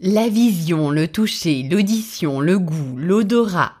La 0.00 0.28
vision, 0.28 0.90
le 0.90 1.08
toucher, 1.08 1.62
l'audition, 1.62 2.40
le 2.40 2.58
goût, 2.58 2.96
l'odorat. 2.96 3.74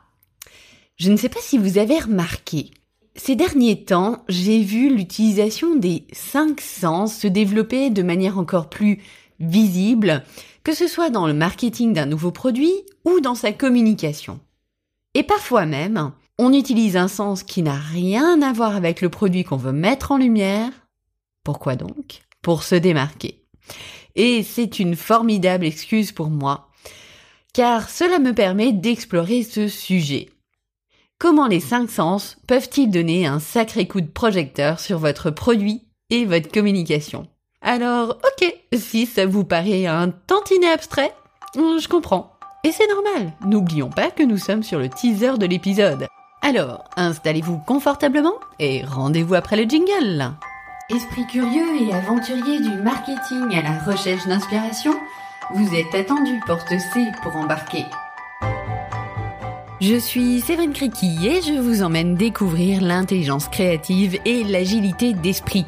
Je 0.96 1.10
ne 1.10 1.16
sais 1.16 1.30
pas 1.30 1.40
si 1.40 1.56
vous 1.56 1.78
avez 1.78 1.98
remarqué, 1.98 2.70
ces 3.16 3.34
derniers 3.34 3.84
temps, 3.84 4.24
j'ai 4.28 4.62
vu 4.62 4.94
l'utilisation 4.94 5.76
des 5.76 6.06
cinq 6.12 6.60
sens 6.60 7.14
se 7.14 7.26
développer 7.26 7.90
de 7.90 8.02
manière 8.02 8.38
encore 8.38 8.70
plus 8.70 9.02
visible, 9.40 10.24
que 10.62 10.74
ce 10.74 10.86
soit 10.86 11.10
dans 11.10 11.26
le 11.26 11.34
marketing 11.34 11.92
d'un 11.92 12.06
nouveau 12.06 12.30
produit 12.30 12.72
ou 13.04 13.20
dans 13.20 13.34
sa 13.34 13.52
communication. 13.52 14.40
Et 15.14 15.22
parfois 15.22 15.66
même, 15.66 16.12
on 16.38 16.52
utilise 16.52 16.96
un 16.96 17.08
sens 17.08 17.42
qui 17.42 17.62
n'a 17.62 17.76
rien 17.76 18.40
à 18.42 18.52
voir 18.52 18.76
avec 18.76 19.00
le 19.00 19.08
produit 19.08 19.44
qu'on 19.44 19.56
veut 19.56 19.72
mettre 19.72 20.12
en 20.12 20.18
lumière. 20.18 20.70
Pourquoi 21.44 21.76
donc? 21.76 22.22
Pour 22.42 22.62
se 22.62 22.74
démarquer. 22.74 23.42
Et 24.22 24.42
c'est 24.42 24.78
une 24.78 24.96
formidable 24.96 25.64
excuse 25.64 26.12
pour 26.12 26.28
moi, 26.28 26.68
car 27.54 27.88
cela 27.88 28.18
me 28.18 28.34
permet 28.34 28.70
d'explorer 28.70 29.42
ce 29.42 29.66
sujet. 29.66 30.28
Comment 31.18 31.46
les 31.46 31.58
cinq 31.58 31.88
sens 31.88 32.36
peuvent-ils 32.46 32.90
donner 32.90 33.26
un 33.26 33.38
sacré 33.38 33.88
coup 33.88 34.02
de 34.02 34.10
projecteur 34.10 34.78
sur 34.78 34.98
votre 34.98 35.30
produit 35.30 35.86
et 36.10 36.26
votre 36.26 36.52
communication? 36.52 37.28
Alors, 37.62 38.10
ok, 38.10 38.54
si 38.74 39.06
ça 39.06 39.24
vous 39.24 39.44
paraît 39.44 39.86
un 39.86 40.10
tantinet 40.10 40.68
abstrait, 40.68 41.14
je 41.54 41.88
comprends. 41.88 42.34
Et 42.62 42.72
c'est 42.72 42.88
normal, 42.88 43.32
n'oublions 43.46 43.88
pas 43.88 44.10
que 44.10 44.22
nous 44.22 44.36
sommes 44.36 44.62
sur 44.62 44.78
le 44.78 44.90
teaser 44.90 45.38
de 45.38 45.46
l'épisode. 45.46 46.08
Alors, 46.42 46.84
installez-vous 46.98 47.56
confortablement 47.66 48.34
et 48.58 48.84
rendez-vous 48.84 49.34
après 49.34 49.56
le 49.56 49.66
jingle. 49.66 50.34
Esprit 50.94 51.24
curieux 51.24 51.82
et 51.82 51.94
aventurier 51.94 52.58
du 52.58 52.70
marketing 52.82 53.54
à 53.54 53.62
la 53.62 53.78
recherche 53.78 54.26
d'inspiration, 54.26 54.92
vous 55.54 55.74
êtes 55.74 55.94
attendu 55.94 56.40
porte 56.48 56.68
C 56.68 57.06
pour 57.22 57.36
embarquer. 57.36 57.84
Je 59.80 59.94
suis 59.94 60.40
Séverine 60.40 60.72
Criqui 60.72 61.28
et 61.28 61.42
je 61.42 61.60
vous 61.60 61.84
emmène 61.84 62.16
découvrir 62.16 62.80
l'intelligence 62.80 63.46
créative 63.46 64.18
et 64.24 64.42
l'agilité 64.42 65.12
d'esprit. 65.12 65.64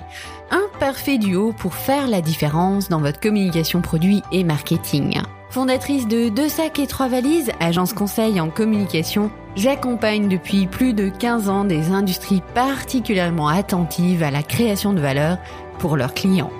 Un 0.50 0.64
parfait 0.80 1.18
duo 1.18 1.52
pour 1.52 1.74
faire 1.74 2.08
la 2.08 2.20
différence 2.20 2.88
dans 2.88 3.00
votre 3.00 3.20
communication 3.20 3.80
produit 3.80 4.22
et 4.32 4.42
marketing. 4.42 5.20
Fondatrice 5.50 6.08
de 6.08 6.30
Deux 6.30 6.48
sacs 6.48 6.80
et 6.80 6.88
trois 6.88 7.08
valises, 7.08 7.52
agence 7.60 7.92
conseil 7.92 8.40
en 8.40 8.50
communication, 8.50 9.30
j'accompagne 9.56 10.28
depuis 10.28 10.66
plus 10.66 10.92
de 10.94 11.08
15 11.08 11.48
ans 11.48 11.64
des 11.64 11.90
industries 11.90 12.42
particulièrement 12.54 13.48
attentives 13.48 14.22
à 14.22 14.30
la 14.30 14.42
création 14.42 14.92
de 14.92 15.00
valeur 15.00 15.38
pour 15.78 15.96
leurs 15.96 16.14
clients. 16.14 16.52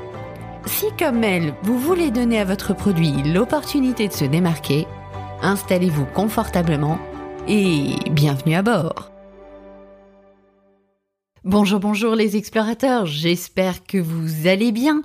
Si 0.66 0.86
comme 0.98 1.24
elle, 1.24 1.54
vous 1.62 1.78
voulez 1.78 2.10
donner 2.10 2.38
à 2.38 2.44
votre 2.44 2.74
produit 2.74 3.22
l'opportunité 3.24 4.08
de 4.08 4.12
se 4.12 4.24
démarquer, 4.24 4.86
installez-vous 5.42 6.06
confortablement 6.06 6.98
et 7.48 7.96
bienvenue 8.10 8.54
à 8.54 8.62
bord. 8.62 9.11
Bonjour, 11.44 11.80
bonjour 11.80 12.14
les 12.14 12.36
explorateurs, 12.36 13.04
j'espère 13.04 13.84
que 13.84 13.98
vous 13.98 14.46
allez 14.46 14.70
bien. 14.70 15.02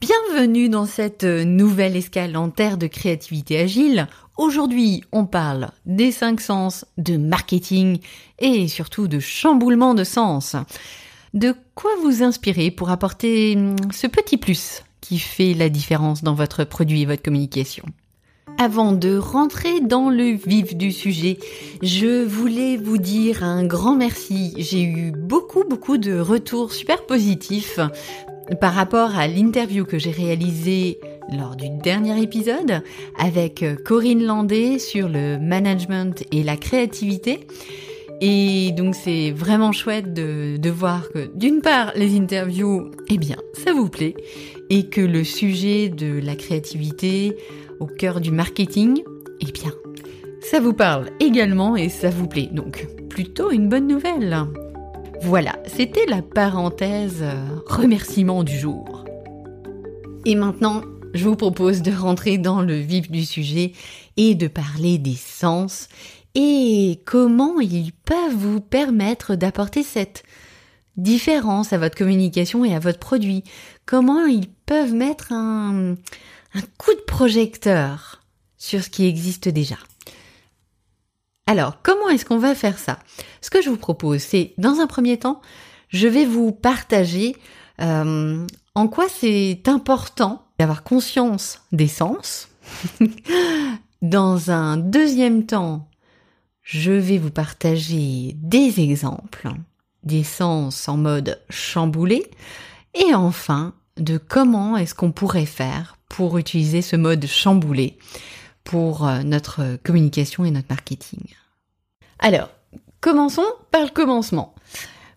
Bienvenue 0.00 0.70
dans 0.70 0.86
cette 0.86 1.24
nouvelle 1.24 1.94
escale 1.94 2.38
en 2.38 2.48
terre 2.48 2.78
de 2.78 2.86
créativité 2.86 3.58
agile. 3.58 4.08
Aujourd'hui, 4.38 5.04
on 5.12 5.26
parle 5.26 5.68
des 5.84 6.10
cinq 6.10 6.40
sens, 6.40 6.86
de 6.96 7.18
marketing 7.18 7.98
et 8.38 8.66
surtout 8.66 9.08
de 9.08 9.18
chamboulement 9.20 9.92
de 9.92 10.04
sens. 10.04 10.56
De 11.34 11.54
quoi 11.74 11.90
vous 12.02 12.22
inspirer 12.22 12.70
pour 12.70 12.88
apporter 12.88 13.58
ce 13.92 14.06
petit 14.06 14.38
plus 14.38 14.84
qui 15.02 15.18
fait 15.18 15.52
la 15.52 15.68
différence 15.68 16.22
dans 16.22 16.34
votre 16.34 16.64
produit 16.64 17.02
et 17.02 17.06
votre 17.06 17.22
communication? 17.22 17.84
Avant 18.58 18.92
de 18.92 19.16
rentrer 19.16 19.80
dans 19.80 20.10
le 20.10 20.30
vif 20.32 20.76
du 20.76 20.92
sujet, 20.92 21.38
je 21.82 22.24
voulais 22.24 22.76
vous 22.76 22.98
dire 22.98 23.42
un 23.42 23.64
grand 23.64 23.96
merci. 23.96 24.54
J'ai 24.56 24.82
eu 24.82 25.12
beaucoup 25.12 25.64
beaucoup 25.68 25.98
de 25.98 26.18
retours 26.18 26.72
super 26.72 27.04
positifs 27.06 27.80
par 28.60 28.74
rapport 28.74 29.16
à 29.16 29.26
l'interview 29.26 29.84
que 29.84 29.98
j'ai 29.98 30.10
réalisée 30.10 31.00
lors 31.32 31.56
du 31.56 31.68
dernier 31.70 32.22
épisode 32.22 32.82
avec 33.18 33.64
Corinne 33.84 34.24
Landé 34.24 34.78
sur 34.78 35.08
le 35.08 35.38
management 35.38 36.24
et 36.30 36.42
la 36.42 36.56
créativité. 36.56 37.46
Et 38.26 38.72
donc 38.72 38.94
c'est 38.94 39.32
vraiment 39.32 39.72
chouette 39.72 40.14
de, 40.14 40.70
voir 40.70 41.10
que 41.10 41.30
d'une 41.36 41.60
part 41.60 41.92
les 41.94 42.16
interviews, 42.16 42.90
eh 43.10 43.18
bien 43.18 43.36
ça 43.52 43.74
vous 43.74 43.90
plaît, 43.90 44.14
et 44.70 44.88
que 44.88 45.02
le 45.02 45.24
sujet 45.24 45.90
de 45.90 46.20
la 46.24 46.34
créativité, 46.34 47.36
au 47.80 47.86
cœur 47.86 48.22
du 48.22 48.30
marketing, 48.30 49.02
eh 49.42 49.52
bien, 49.52 49.74
ça 50.40 50.58
vous 50.58 50.72
parle 50.72 51.10
également 51.20 51.76
et 51.76 51.90
ça 51.90 52.08
vous 52.08 52.26
plaît. 52.26 52.48
Donc, 52.50 52.86
plutôt 53.10 53.50
une 53.50 53.68
bonne 53.68 53.88
nouvelle. 53.88 54.38
Voilà, 55.20 55.58
c'était 55.66 56.06
la 56.06 56.22
parenthèse 56.22 57.20
euh, 57.20 57.44
remerciement 57.66 58.42
du 58.42 58.58
jour. 58.58 59.04
Et 60.24 60.34
maintenant, 60.34 60.80
je 61.12 61.28
vous 61.28 61.36
propose 61.36 61.82
de 61.82 61.92
rentrer 61.92 62.38
dans 62.38 62.62
le 62.62 62.76
vif 62.76 63.10
du 63.10 63.26
sujet 63.26 63.72
et 64.16 64.34
de 64.34 64.48
parler 64.48 64.96
des 64.96 65.14
sens 65.14 65.88
et 66.34 67.00
comment 67.04 67.60
ils 67.60 67.92
peuvent 67.92 68.34
vous 68.34 68.60
permettre 68.60 69.34
d'apporter 69.36 69.82
cette 69.82 70.24
différence 70.96 71.72
à 71.72 71.78
votre 71.78 71.96
communication 71.96 72.64
et 72.64 72.74
à 72.74 72.80
votre 72.80 72.98
produit? 72.98 73.44
Comment 73.86 74.24
ils 74.26 74.48
peuvent 74.48 74.94
mettre 74.94 75.32
un, 75.32 75.96
coup 76.78 76.94
de 76.94 77.04
projecteur 77.06 78.22
sur 78.58 78.82
ce 78.82 78.90
qui 78.90 79.06
existe 79.06 79.48
déjà? 79.48 79.76
Alors, 81.46 81.82
comment 81.82 82.08
est-ce 82.08 82.24
qu'on 82.24 82.38
va 82.38 82.54
faire 82.54 82.78
ça? 82.78 82.98
Ce 83.40 83.50
que 83.50 83.60
je 83.60 83.68
vous 83.70 83.76
propose, 83.76 84.20
c'est, 84.20 84.54
dans 84.56 84.80
un 84.80 84.86
premier 84.86 85.18
temps, 85.18 85.40
je 85.88 86.08
vais 86.08 86.24
vous 86.24 86.52
partager 86.52 87.36
euh, 87.80 88.46
en 88.74 88.88
quoi 88.88 89.06
c'est 89.08 89.62
important 89.66 90.46
d'avoir 90.58 90.82
conscience 90.82 91.60
des 91.72 91.88
sens. 91.88 92.48
dans 94.02 94.50
un 94.50 94.76
deuxième 94.76 95.44
temps, 95.46 95.88
je 96.64 96.90
vais 96.90 97.18
vous 97.18 97.30
partager 97.30 98.34
des 98.38 98.80
exemples, 98.80 99.52
des 100.02 100.24
sens 100.24 100.88
en 100.88 100.96
mode 100.96 101.40
chamboulé, 101.50 102.26
et 102.94 103.14
enfin, 103.14 103.74
de 103.98 104.18
comment 104.18 104.76
est-ce 104.76 104.94
qu'on 104.94 105.12
pourrait 105.12 105.46
faire 105.46 105.96
pour 106.08 106.38
utiliser 106.38 106.82
ce 106.82 106.96
mode 106.96 107.26
chamboulé 107.26 107.98
pour 108.64 109.06
euh, 109.06 109.22
notre 109.22 109.76
communication 109.84 110.44
et 110.44 110.50
notre 110.50 110.68
marketing. 110.70 111.22
Alors, 112.18 112.48
commençons 113.00 113.44
par 113.70 113.82
le 113.82 113.90
commencement. 113.90 114.54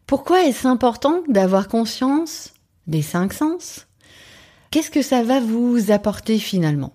Pourquoi 0.05 0.43
est-ce 0.43 0.67
important 0.67 1.21
d'avoir 1.29 1.67
conscience 1.69 2.53
des 2.87 3.01
cinq 3.01 3.33
sens? 3.33 3.87
Qu'est-ce 4.71 4.91
que 4.91 5.01
ça 5.01 5.23
va 5.23 5.39
vous 5.39 5.91
apporter 5.91 6.39
finalement? 6.39 6.93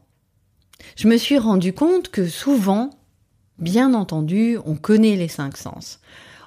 Je 0.97 1.09
me 1.09 1.17
suis 1.17 1.39
rendu 1.39 1.73
compte 1.73 2.11
que 2.11 2.29
souvent, 2.29 2.91
bien 3.59 3.95
entendu, 3.95 4.59
on 4.67 4.75
connaît 4.75 5.17
les 5.17 5.29
cinq 5.29 5.57
sens. 5.57 6.01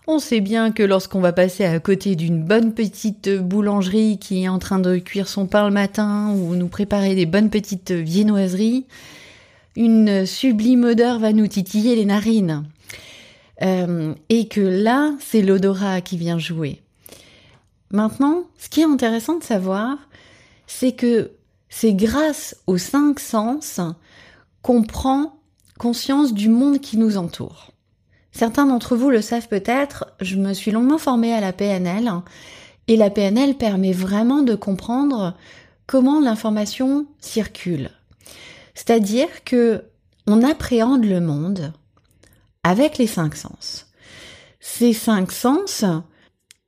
On 0.08 0.20
sait 0.20 0.40
bien 0.40 0.72
que 0.72 0.84
lorsqu'on 0.84 1.20
va 1.20 1.34
passer 1.34 1.66
à 1.66 1.80
côté 1.80 2.16
d'une 2.16 2.44
bonne 2.44 2.74
petite 2.74 3.30
boulangerie 3.30 4.20
qui 4.20 4.44
est 4.44 4.48
en 4.48 4.60
train 4.60 4.78
de 4.78 4.98
cuire 4.98 5.28
son 5.28 5.48
pain 5.48 5.66
le 5.66 5.74
matin 5.74 6.30
ou 6.30 6.56
nous 6.56 6.68
préparer 6.68 7.16
des 7.16 7.26
bonnes 7.26 7.50
petites 7.50 7.92
viennoiseries, 7.92 8.86
une 9.76 10.26
sublime 10.28 10.84
odeur 10.84 11.18
va 11.18 11.34
nous 11.34 11.48
titiller 11.48 11.96
les 11.96 12.06
narines. 12.06 12.66
Euh, 13.62 14.14
et 14.30 14.48
que 14.48 14.62
là, 14.62 15.14
c'est 15.20 15.42
l'odorat 15.42 16.02
qui 16.02 16.18
vient 16.18 16.38
jouer. 16.38 16.82
Maintenant, 17.92 18.44
ce 18.58 18.70
qui 18.70 18.82
est 18.82 18.86
intéressant 18.86 19.40
de 19.40 19.44
savoir, 19.44 19.98
c'est 20.68 20.92
que 20.92 21.32
c'est 21.70 21.94
grâce 21.94 22.58
aux 22.68 22.78
cinq 22.78 23.20
sens 23.20 23.80
qu'on 24.62 24.84
prend 24.84 25.40
conscience 25.78 26.34
du 26.34 26.50
monde 26.50 26.80
qui 26.80 26.98
nous 26.98 27.18
entoure. 27.18 27.72
Certains 28.32 28.66
d'entre 28.66 28.96
vous 28.96 29.10
le 29.10 29.22
savent 29.22 29.48
peut-être, 29.48 30.14
je 30.20 30.36
me 30.36 30.54
suis 30.54 30.72
longuement 30.72 30.98
formée 30.98 31.34
à 31.34 31.42
la 31.42 31.54
PNL 31.54 32.12
et 32.88 32.98
la 32.98 33.10
PNL 33.10 33.56
permet 33.56 33.94
vraiment 33.94 34.42
de 34.42 34.56
comprendre 34.56 35.36
comment 35.88 36.20
l'information 36.20 37.08
circule. 37.20 37.92
C'est-à-dire 38.74 39.28
que 39.46 39.86
on 40.28 40.44
appréhende 40.44 41.06
le 41.06 41.22
monde 41.22 41.72
avec 42.64 42.98
les 42.98 43.08
cinq 43.08 43.36
sens. 43.36 43.88
Ces 44.60 44.94
cinq 44.94 45.32
sens 45.32 45.86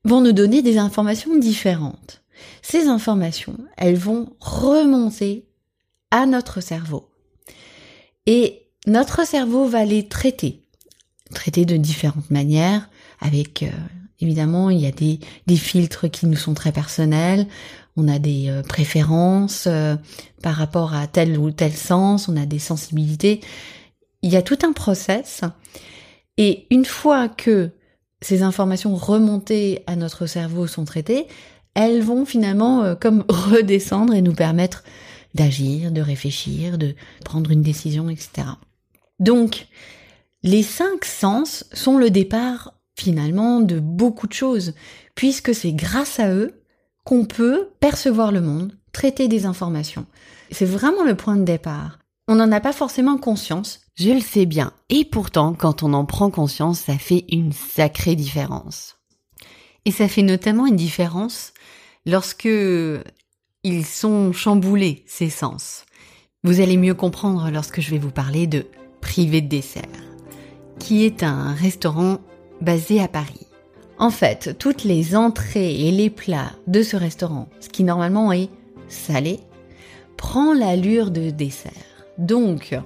vont 0.04 0.22
nous 0.22 0.32
donner 0.32 0.62
des 0.62 0.78
informations 0.78 1.38
différentes. 1.38 2.22
Ces 2.62 2.88
informations, 2.88 3.58
elles 3.78 3.98
vont 3.98 4.30
remonter 4.40 5.48
à 6.12 6.26
notre 6.26 6.62
cerveau. 6.62 7.10
Et 8.26 8.67
notre 8.88 9.28
cerveau 9.28 9.68
va 9.68 9.86
les 9.86 10.08
traiter 10.08 10.62
traiter 11.34 11.66
de 11.66 11.78
différentes 11.78 12.32
manières 12.32 12.90
avec 13.20 13.64
euh, 13.64 13.70
évidemment 14.20 14.70
il 14.70 14.80
y 14.80 14.88
a 14.88 14.92
des, 14.92 15.20
filtres 15.56 16.10
qui 16.10 16.26
nous 16.26 16.38
sont 16.38 16.54
très 16.54 16.72
personnels 16.72 17.48
on 17.98 18.08
a 18.08 18.18
des 18.18 18.50
euh, 18.50 18.64
préférences 18.64 19.66
euh, 19.68 19.96
par 20.42 20.56
rapport 20.56 20.94
à 20.94 21.08
tel 21.08 21.38
ou 21.38 21.52
tel 21.52 21.74
sens, 21.74 22.28
on 22.28 22.38
a 22.38 22.46
des 22.46 22.60
sensibilités. 22.60 23.42
Il 24.22 24.32
y 24.32 24.36
a 24.36 24.44
tout 24.44 24.60
un 24.64 24.72
process. 24.72 25.42
Et 26.38 26.68
une 26.70 26.86
fois 26.86 27.28
que 27.28 27.72
ces 28.22 28.44
informations 28.44 28.96
remontées 28.96 29.84
à 29.88 29.96
notre 29.96 30.28
cerveau 30.28 30.68
sont 30.68 30.86
traitées, 30.86 31.26
elles 31.74 32.04
vont 32.04 32.24
finalement 32.24 32.96
comme 32.96 33.26
redescendre 33.30 34.14
et 34.14 34.22
nous 34.22 34.36
permettre 34.36 34.84
d'agir, 35.34 35.92
de 35.92 36.02
réfléchir, 36.02 36.78
de 36.78 36.94
prendre 37.26 37.50
une 37.50 37.64
décision, 37.64 38.12
etc. 38.12 38.48
Donc, 39.20 39.68
les 40.44 40.64
cinq 40.64 41.06
sens 41.06 41.66
sont 41.74 41.98
le 41.98 42.10
départ 42.10 42.74
finalement 42.96 43.62
de 43.62 43.80
beaucoup 43.80 44.28
de 44.28 44.34
choses, 44.34 44.74
puisque 45.16 45.54
c'est 45.54 45.74
grâce 45.74 46.20
à 46.20 46.34
eux 46.34 46.62
qu'on 47.04 47.26
peut 47.26 47.70
percevoir 47.80 48.32
le 48.32 48.42
monde, 48.42 48.78
traiter 48.92 49.28
des 49.28 49.46
informations. 49.46 50.06
C'est 50.52 50.66
vraiment 50.66 51.04
le 51.04 51.16
point 51.16 51.38
de 51.38 51.44
départ. 51.44 52.00
On 52.28 52.36
n'en 52.36 52.52
a 52.52 52.60
pas 52.60 52.74
forcément 52.74 53.18
conscience. 53.18 53.82
Je 53.96 54.12
le 54.12 54.20
sais 54.20 54.46
bien. 54.46 54.74
Et 54.90 55.06
pourtant, 55.06 55.54
quand 55.54 55.84
on 55.84 55.94
en 55.94 56.06
prend 56.06 56.30
conscience, 56.30 56.80
ça 56.82 56.98
fait 56.98 57.26
une 57.30 57.54
sacrée 57.54 58.16
différence. 58.16 58.98
Et 59.86 59.92
ça 59.92 60.08
fait 60.08 60.24
notamment 60.24 60.68
une 60.68 60.76
différence 60.76 61.54
lorsque 62.06 62.50
ils 63.64 63.86
sont 63.86 64.34
chamboulés, 64.34 65.04
ces 65.08 65.30
sens. 65.30 65.86
Vous 66.44 66.60
allez 66.60 66.78
mieux 66.78 66.94
comprendre 66.94 67.50
lorsque 67.52 67.80
je 67.80 67.92
vais 67.92 67.98
vous 67.98 68.12
parler 68.12 68.48
de 68.48 68.66
Privé 69.02 69.42
de 69.42 69.48
dessert, 69.48 69.84
qui 70.80 71.06
est 71.06 71.24
un 71.24 71.54
restaurant 71.54 72.20
basé 72.62 73.02
à 73.02 73.08
Paris. 73.08 73.48
En 74.00 74.10
fait, 74.10 74.56
toutes 74.60 74.84
les 74.84 75.16
entrées 75.16 75.88
et 75.88 75.92
les 75.92 76.10
plats 76.10 76.52
de 76.68 76.84
ce 76.84 76.96
restaurant, 76.96 77.48
ce 77.60 77.70
qui 77.70 77.84
normalement 77.84 78.32
est 78.32 78.50
salé, 78.88 79.40
prend 80.18 80.54
l'allure 80.54 81.10
de 81.12 81.30
dessert. 81.30 81.72
Donc, 82.18 82.80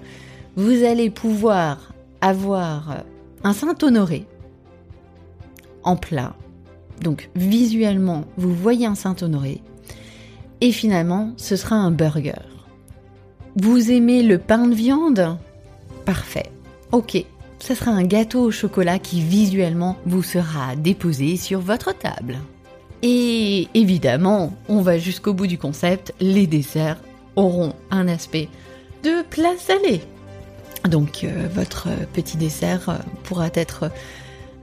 vous 0.55 0.83
allez 0.83 1.09
pouvoir 1.09 1.93
avoir 2.21 3.03
un 3.43 3.53
Saint-Honoré 3.53 4.25
en 5.83 5.95
plat. 5.95 6.35
Donc, 7.01 7.29
visuellement, 7.35 8.25
vous 8.37 8.53
voyez 8.53 8.85
un 8.85 8.95
Saint-Honoré. 8.95 9.61
Et 10.61 10.71
finalement, 10.71 11.33
ce 11.37 11.55
sera 11.55 11.75
un 11.75 11.91
burger. 11.91 12.43
Vous 13.55 13.91
aimez 13.91 14.21
le 14.21 14.37
pain 14.37 14.67
de 14.67 14.75
viande? 14.75 15.37
Parfait. 16.05 16.51
Ok, 16.91 17.23
ce 17.59 17.75
sera 17.75 17.91
un 17.91 18.03
gâteau 18.03 18.41
au 18.41 18.51
chocolat 18.51 18.99
qui 18.99 19.21
visuellement 19.21 19.97
vous 20.05 20.23
sera 20.23 20.75
déposé 20.75 21.37
sur 21.37 21.59
votre 21.59 21.97
table. 21.97 22.39
Et 23.03 23.67
évidemment, 23.73 24.53
on 24.67 24.81
va 24.81 24.97
jusqu'au 24.97 25.33
bout 25.33 25.47
du 25.47 25.57
concept, 25.57 26.13
les 26.19 26.47
desserts 26.47 26.97
auront 27.35 27.73
un 27.89 28.07
aspect 28.07 28.49
de 29.03 29.23
plat 29.29 29.55
salé. 29.57 30.01
Donc 30.89 31.23
euh, 31.23 31.47
votre 31.53 31.87
petit 32.13 32.37
dessert 32.37 32.89
euh, 32.89 32.95
pourra 33.23 33.49
être 33.53 33.91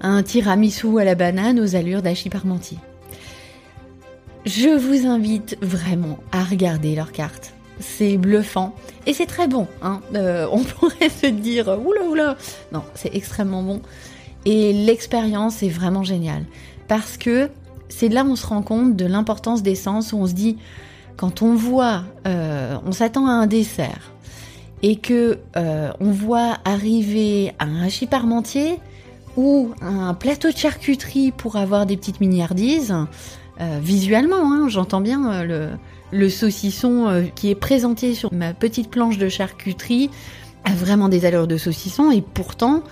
un 0.00 0.23
tiramisu 0.23 0.99
à 1.00 1.05
la 1.05 1.14
banane 1.14 1.61
aux 1.61 1.76
allures 1.76 2.02
d'Achi 2.02 2.31
parmentier. 2.31 2.79
Je 4.46 4.69
vous 4.69 5.06
invite 5.06 5.56
vraiment 5.61 6.19
à 6.32 6.44
regarder 6.44 6.94
leur 6.94 7.12
carte 7.12 7.52
c'est 7.81 8.17
bluffant 8.17 8.75
et 9.07 9.13
c'est 9.13 9.27
très 9.27 9.49
bon. 9.49 9.67
Hein. 9.83 10.01
Euh, 10.15 10.47
on 10.51 10.59
pourrait 10.65 11.09
se 11.09 11.27
dire 11.27 11.69
oula 11.85 12.03
oula, 12.03 12.37
non, 12.73 12.83
c'est 12.95 13.15
extrêmement 13.15 13.63
bon 13.63 13.81
et 14.45 14.73
l'expérience 14.73 15.63
est 15.63 15.69
vraiment 15.69 16.05
géniale 16.05 16.45
parce 16.87 17.17
que 17.17 17.51
c'est 17.89 18.09
là 18.09 18.25
où 18.25 18.29
on 18.31 18.37
se 18.37 18.47
rend 18.47 18.63
compte 18.63 18.97
de 18.97 19.07
l'importance 19.07 19.63
des 19.63 19.75
sens 19.75 20.13
où 20.13 20.17
on 20.19 20.27
se 20.27 20.35
dit 20.35 20.59
quand 21.17 21.43
on 21.43 21.55
voit, 21.55 22.05
euh, 22.27 22.77
on 22.87 22.93
s'attend 22.93 23.27
à 23.27 23.33
un 23.33 23.47
dessert 23.47 24.13
et 24.83 24.97
que 24.97 25.39
euh, 25.57 25.91
on 25.99 26.13
voit 26.13 26.59
arriver 26.65 27.53
un 27.59 27.83
hachis 27.83 28.07
parmentier 28.07 28.79
ou 29.37 29.71
un 29.81 30.15
plateau 30.15 30.51
de 30.51 30.57
charcuterie 30.57 31.33
pour 31.33 31.57
avoir 31.57 31.87
des 31.87 31.97
petites 31.97 32.21
miniardises, 32.21 32.95
visuellement, 33.81 34.53
hein, 34.53 34.69
j'entends 34.69 35.01
bien 35.01 35.43
le 35.43 35.71
le 36.10 36.28
saucisson 36.28 37.08
euh, 37.08 37.25
qui 37.34 37.50
est 37.50 37.55
présenté 37.55 38.14
sur 38.14 38.32
ma 38.32 38.55
petite 38.55 38.90
planche 38.90 39.19
de 39.19 39.28
charcuterie 39.28 40.10
a 40.64 40.72
vraiment 40.72 41.08
des 41.08 41.25
allures 41.25 41.46
de 41.46 41.56
saucisson 41.56 42.10
et 42.10 42.22
pourtant 42.22 42.82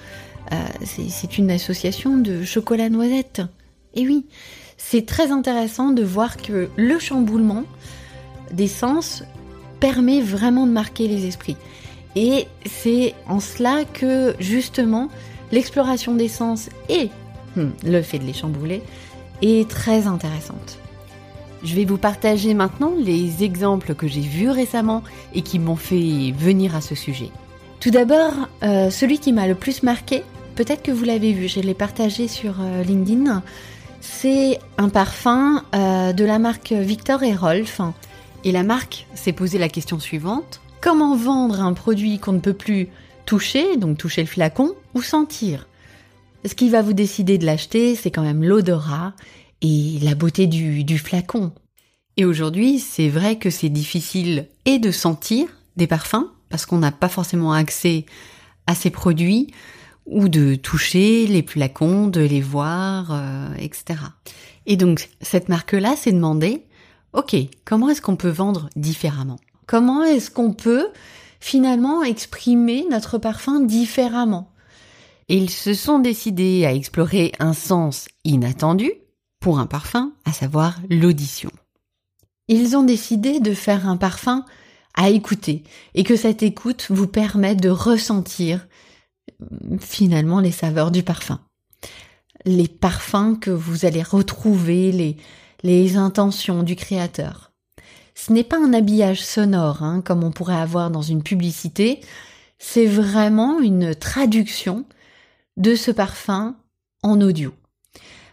euh, 0.53 0.57
c'est 0.85 1.39
une 1.39 1.51
association 1.51 2.17
de 2.17 2.45
chocolat 2.45 2.89
noisette. 2.89 3.43
Et 3.95 4.07
oui, 4.07 4.27
c'est 4.77 5.07
très 5.07 5.33
intéressant 5.33 5.91
de 5.91 6.03
voir 6.03 6.37
que 6.37 6.69
le 6.77 6.99
chamboulement 6.99 7.65
des 8.53 8.69
sens 8.69 9.25
permet 9.81 10.21
vraiment 10.21 10.67
de 10.67 10.73
marquer 10.73 11.09
les 11.09 11.27
esprits. 11.27 11.57
Et 12.15 12.47
c'est 12.65 13.15
en 13.29 13.41
cela 13.41 13.85
que 13.85 14.35
justement 14.39 15.09
l'exploration 15.53 16.15
des 16.15 16.29
sens 16.29 16.71
et 16.89 17.11
hmm, 17.57 17.69
le 17.85 18.03
fait 18.03 18.19
de 18.19 18.25
les 18.25 18.33
chambouler 18.33 18.83
est 19.43 19.69
très 19.69 20.07
intéressante. 20.07 20.79
Je 21.67 21.75
vais 21.75 21.85
vous 21.85 21.99
partager 21.99 22.55
maintenant 22.55 22.93
les 22.97 23.43
exemples 23.43 23.97
que 23.97 24.07
j'ai 24.07 24.21
vus 24.21 24.51
récemment 24.51 25.03
et 25.35 25.43
qui 25.43 25.59
m'ont 25.59 25.75
fait 25.75 26.33
venir 26.39 26.77
à 26.77 26.81
ce 26.81 26.95
sujet. 26.95 27.29
Tout 27.81 27.91
d'abord, 27.91 28.33
euh, 28.63 28.89
celui 28.89 29.19
qui 29.19 29.33
m'a 29.33 29.49
le 29.49 29.57
plus 29.57 29.83
marqué, 29.83 30.23
peut-être 30.55 30.85
que 30.85 30.93
vous 30.93 31.05
l'avez 31.05 31.33
vu, 31.33 31.49
je 31.49 31.59
l'ai 31.59 31.75
partagé 31.75 32.29
sur 32.29 32.61
euh, 32.61 32.85
LinkedIn, 32.85 33.43
c'est 34.01 34.61
un 34.79 34.89
parfum 34.89 35.65
euh, 35.75 36.13
de 36.13 36.25
la 36.25 36.39
marque 36.39 36.71
Victor 36.71 37.25
et 37.25 37.35
Rolf. 37.35 37.81
Et 38.45 38.53
la 38.53 38.63
marque 38.63 39.09
s'est 39.17 39.33
posé 39.33 39.59
la 39.59 39.69
question 39.69 39.99
suivante. 39.99 40.61
Comment 40.81 41.17
vendre 41.17 41.61
un 41.61 41.73
produit 41.73 42.21
qu'on 42.21 42.33
ne 42.33 42.39
peut 42.39 42.53
plus 42.53 42.87
toucher, 43.25 43.77
donc 43.77 43.99
toucher 43.99 44.21
le 44.21 44.29
flacon, 44.29 44.77
ou 44.95 45.03
sentir? 45.03 45.67
Ce 46.45 46.55
qui 46.55 46.69
va 46.69 46.81
vous 46.81 46.93
décider 46.93 47.39
de 47.39 47.47
l'acheter, 47.47 47.97
c'est 47.97 48.13
quand 48.13 48.23
même 48.23 48.45
l'odorat 48.45 49.15
et 49.63 49.99
la 50.03 50.15
beauté 50.15 50.47
du, 50.47 50.99
flacon. 50.99 51.53
Et 52.17 52.25
aujourd'hui, 52.25 52.79
c'est 52.79 53.09
vrai 53.09 53.37
que 53.37 53.51
c'est 53.51 53.69
difficile 53.69 54.49
et 54.65 54.79
de 54.79 54.91
sentir 54.91 55.49
des 55.77 55.87
parfums, 55.87 56.27
parce 56.49 56.67
qu'on 56.67 56.79
n'a 56.79 56.93
pas 56.93 57.09
forcément 57.09 57.53
accès 57.53 58.07
à 58.67 58.75
ces 58.75 58.91
produits, 58.91 59.53
ou 60.07 60.29
de 60.29 60.55
toucher 60.55 61.27
les 61.27 61.43
flacons, 61.43 62.07
de 62.07 62.21
les 62.21 62.41
voir, 62.41 63.09
euh, 63.11 63.55
etc. 63.59 63.99
Et 64.67 64.77
donc, 64.77 65.11
cette 65.21 65.49
marque-là 65.49 65.97
s'est 65.97 66.13
demandé, 66.13 66.63
ok, 67.13 67.37
comment 67.65 67.89
est-ce 67.89 68.01
qu'on 68.01 68.17
peut 68.17 68.29
vendre 68.29 68.71
différemment? 68.77 69.39
Comment 69.67 70.05
est-ce 70.05 70.31
qu'on 70.31 70.53
peut 70.53 70.89
finalement 71.41 72.05
exprimer 72.05 72.87
notre 72.91 73.19
parfum 73.19 73.61
différemment? 73.61 74.53
Ils 75.29 75.51
se 75.51 75.75
sont 75.75 75.99
décidés 75.99 76.65
à 76.67 76.73
explorer 76.73 77.33
un 77.41 77.53
sens 77.53 78.07
inattendu, 78.25 78.93
pour 79.47 79.61
un 79.61 79.67
parfum, 79.67 80.11
à 80.25 80.33
savoir 80.33 80.81
l'audition. 80.91 81.53
Ils 82.49 82.77
ont 82.77 82.83
décidé 82.83 83.39
de 83.39 83.55
faire 83.55 83.89
un 83.89 83.97
parfum 83.97 84.45
à 84.95 85.09
écouter 85.11 85.63
et 85.95 86.03
que 86.03 86.17
cette 86.17 86.43
écoute 86.43 86.89
vous 86.91 87.07
permette 87.07 87.63
de 87.63 87.69
ressentir 87.69 88.67
euh, 89.41 89.79
finalement 89.79 90.41
les 90.41 90.51
saveurs 90.51 90.91
du 90.91 91.05
parfum. 91.05 91.39
Les 92.45 92.67
parfums 92.67 93.39
que 93.41 93.53
vous 93.53 93.85
allez 93.85 94.03
retrouver, 94.03 94.91
les, 94.91 95.17
les 95.63 95.97
intentions 95.97 96.65
du 96.65 96.75
créateur. 96.75 97.53
Ce 98.17 98.33
n'est 98.33 98.43
pas 98.43 98.59
un 98.59 98.73
habillage 98.73 99.25
sonore 99.25 99.85
hein, 99.85 100.01
comme 100.01 100.25
on 100.25 100.33
pourrait 100.33 100.57
avoir 100.57 100.91
dans 100.91 101.03
une 101.03 101.23
publicité, 101.23 102.01
c'est 102.59 102.87
vraiment 102.87 103.61
une 103.61 103.95
traduction 103.95 104.87
de 105.57 105.77
ce 105.77 105.93
parfum 105.93 106.57
en 107.05 107.21
audio. 107.21 107.55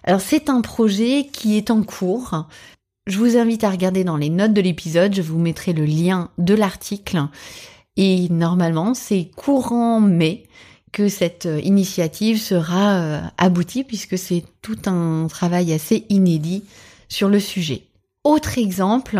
Alors 0.04 0.22
c'est 0.22 0.50
un 0.50 0.62
projet 0.62 1.28
qui 1.32 1.58
est 1.58 1.72
en 1.72 1.84
cours. 1.84 2.48
Je 3.08 3.18
vous 3.18 3.38
invite 3.38 3.64
à 3.64 3.70
regarder 3.70 4.04
dans 4.04 4.18
les 4.18 4.30
notes 4.30 4.54
de 4.54 4.62
l'épisode, 4.62 5.14
je 5.14 5.22
vous 5.22 5.40
mettrai 5.40 5.74
le 5.74 5.86
lien 5.86 6.30
de 6.38 6.54
l'article. 6.54 7.28
Et 7.96 8.28
normalement, 8.30 8.94
c'est 8.94 9.30
courant 9.36 10.00
mai 10.00 10.48
que 10.92 11.10
cette 11.10 11.48
initiative 11.64 12.40
sera 12.40 12.96
euh, 12.96 13.22
aboutie 13.38 13.84
puisque 13.84 14.18
c'est 14.18 14.44
tout 14.62 14.78
un 14.86 15.28
travail 15.28 15.74
assez 15.74 16.06
inédit 16.10 16.64
sur 17.10 17.30
le 17.30 17.40
sujet. 17.40 17.88
Autre 18.24 18.58
exemple, 18.58 19.20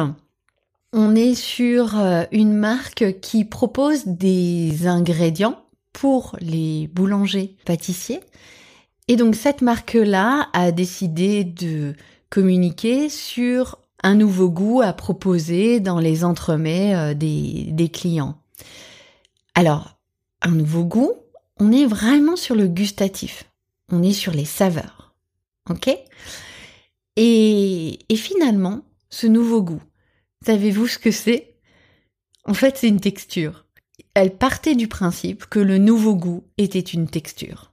on 0.94 1.16
est 1.16 1.36
sur 1.36 2.00
euh, 2.00 2.24
une 2.32 2.54
marque 2.54 3.20
qui 3.22 3.44
propose 3.44 4.06
des 4.06 4.88
ingrédients 4.88 5.60
pour 5.92 6.36
les 6.40 6.88
boulangers 6.94 7.56
pâtissiers 7.66 8.22
et 9.08 9.16
donc 9.16 9.36
cette 9.36 9.62
marque-là 9.62 10.50
a 10.54 10.72
décidé 10.72 11.44
de 11.44 11.96
communiquer 12.30 13.10
sur 13.10 13.80
un 14.04 14.16
nouveau 14.16 14.50
goût 14.50 14.82
à 14.82 14.94
proposer 14.94 15.80
dans 15.80 16.00
les 16.00 16.24
entremets 16.24 16.96
euh, 16.96 17.14
des, 17.14 17.90
clients. 17.90 18.38
Alors, 19.56 19.98
un 20.42 20.52
nouveau 20.52 20.84
goût, 20.84 21.14
on 21.60 21.72
est 21.72 21.86
vraiment 21.86 22.36
sur 22.36 22.56
le 22.56 22.68
gustatif. 22.68 23.46
On 23.90 24.04
est 24.04 24.14
sur 24.14 24.34
les 24.34 24.46
saveurs. 24.46 25.14
OK? 25.70 25.90
Et, 27.16 28.00
et 28.10 28.16
finalement, 28.16 28.82
ce 29.10 29.28
nouveau 29.28 29.62
goût, 29.62 29.82
Savez-vous 30.46 30.88
ce 30.88 31.00
que 31.00 31.12
c'est? 31.12 31.56
En 32.46 32.54
fait, 32.54 32.78
c'est 32.78 32.90
une 32.90 33.00
texture. 33.00 33.66
Elle 34.14 34.36
partait 34.36 34.76
du 34.76 34.90
principe 34.90 35.46
que 35.46 35.60
le 35.60 35.78
nouveau 35.78 36.16
goût 36.16 36.44
était 36.58 36.80
une 36.80 37.08
texture. 37.08 37.73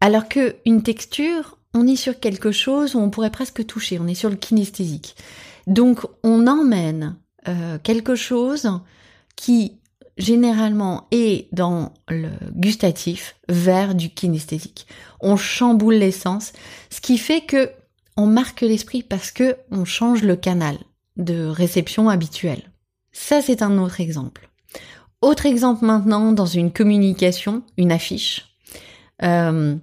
Alors 0.00 0.28
que 0.28 0.56
une 0.64 0.82
texture, 0.82 1.58
on 1.74 1.86
est 1.86 1.96
sur 1.96 2.18
quelque 2.20 2.52
chose 2.52 2.94
où 2.94 2.98
on 2.98 3.10
pourrait 3.10 3.30
presque 3.30 3.66
toucher, 3.66 3.98
on 3.98 4.06
est 4.06 4.14
sur 4.14 4.30
le 4.30 4.36
kinesthésique. 4.36 5.16
Donc 5.66 6.06
on 6.22 6.46
emmène 6.46 7.16
euh, 7.48 7.78
quelque 7.82 8.14
chose 8.14 8.70
qui 9.36 9.78
généralement 10.16 11.06
est 11.10 11.48
dans 11.52 11.92
le 12.08 12.30
gustatif 12.52 13.36
vers 13.48 13.94
du 13.94 14.10
kinesthésique. 14.10 14.86
On 15.20 15.36
chamboule 15.36 15.94
l'essence, 15.94 16.52
ce 16.90 17.00
qui 17.00 17.18
fait 17.18 17.42
que 17.42 17.70
on 18.16 18.26
marque 18.26 18.62
l'esprit 18.62 19.02
parce 19.02 19.30
que 19.30 19.56
on 19.70 19.84
change 19.84 20.22
le 20.22 20.36
canal 20.36 20.78
de 21.16 21.46
réception 21.46 22.08
habituel. 22.08 22.62
Ça 23.12 23.42
c'est 23.42 23.62
un 23.62 23.78
autre 23.78 24.00
exemple. 24.00 24.48
Autre 25.20 25.46
exemple 25.46 25.84
maintenant 25.84 26.32
dans 26.32 26.46
une 26.46 26.72
communication, 26.72 27.62
une 27.76 27.92
affiche. 27.92 28.55
Euh, 29.22 29.76